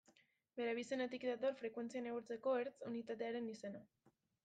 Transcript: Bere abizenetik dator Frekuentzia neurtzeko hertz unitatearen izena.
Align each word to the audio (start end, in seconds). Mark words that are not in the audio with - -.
Bere 0.59 0.71
abizenetik 0.75 1.27
dator 1.29 1.53
Frekuentzia 1.61 2.03
neurtzeko 2.09 2.57
hertz 2.65 2.75
unitatearen 2.93 3.55
izena. 3.57 3.89